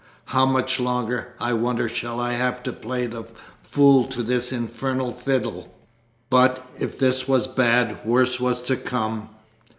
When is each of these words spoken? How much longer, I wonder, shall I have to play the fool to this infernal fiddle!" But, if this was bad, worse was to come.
How 0.25 0.47
much 0.47 0.79
longer, 0.79 1.35
I 1.39 1.53
wonder, 1.53 1.87
shall 1.87 2.19
I 2.19 2.33
have 2.33 2.63
to 2.63 2.73
play 2.73 3.05
the 3.05 3.25
fool 3.61 4.05
to 4.05 4.23
this 4.23 4.51
infernal 4.51 5.11
fiddle!" 5.11 5.75
But, 6.31 6.65
if 6.79 6.97
this 6.97 7.27
was 7.27 7.45
bad, 7.45 7.99
worse 8.03 8.39
was 8.39 8.63
to 8.63 8.77
come. 8.77 9.29